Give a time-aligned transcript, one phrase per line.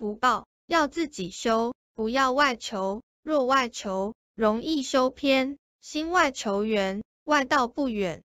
[0.00, 8.22] 福报要自己修，不要外求，若外求，容易修偏，心外求缘，外道不远。